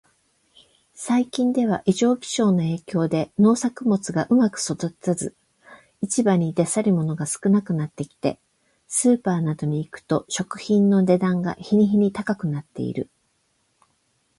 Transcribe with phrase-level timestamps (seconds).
[0.95, 5.35] 最近では、異常気象の影響で農作物がうまく育たず、
[6.01, 8.39] 市場に出せるものが少なくなってきて、
[8.87, 13.11] スーパーなどに行くと食品の値段が日に日に高くなっている。